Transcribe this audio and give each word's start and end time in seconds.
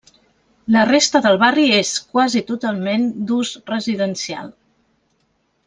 La 0.75 0.85
resta 0.89 1.21
del 1.25 1.37
barri 1.43 1.65
és 1.81 1.91
quasi 2.15 2.43
totalment 2.49 3.05
d'ús 3.29 3.53
residencial. 3.73 4.51